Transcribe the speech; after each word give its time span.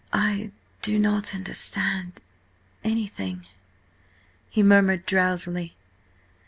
"I–do 0.11 0.97
not–understand–anything," 0.97 3.45
he 4.49 4.63
murmured 4.63 5.05
drowsily. 5.05 5.75